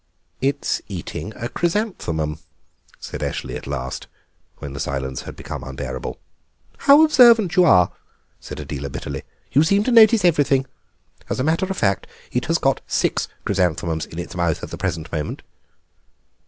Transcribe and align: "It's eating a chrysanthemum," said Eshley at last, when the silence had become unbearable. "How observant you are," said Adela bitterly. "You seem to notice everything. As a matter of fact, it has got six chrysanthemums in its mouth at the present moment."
"It's 0.41 0.81
eating 0.87 1.31
a 1.35 1.47
chrysanthemum," 1.47 2.39
said 2.99 3.21
Eshley 3.21 3.55
at 3.55 3.67
last, 3.67 4.07
when 4.57 4.73
the 4.73 4.79
silence 4.79 5.21
had 5.29 5.35
become 5.35 5.63
unbearable. 5.63 6.17
"How 6.89 7.03
observant 7.03 7.55
you 7.55 7.65
are," 7.65 7.91
said 8.39 8.59
Adela 8.59 8.89
bitterly. 8.89 9.21
"You 9.51 9.61
seem 9.63 9.83
to 9.83 9.91
notice 9.91 10.25
everything. 10.25 10.65
As 11.29 11.39
a 11.39 11.43
matter 11.43 11.67
of 11.67 11.77
fact, 11.77 12.07
it 12.31 12.45
has 12.45 12.57
got 12.57 12.81
six 12.87 13.27
chrysanthemums 13.45 14.07
in 14.07 14.17
its 14.17 14.33
mouth 14.33 14.63
at 14.63 14.71
the 14.71 14.75
present 14.79 15.11
moment." 15.11 15.43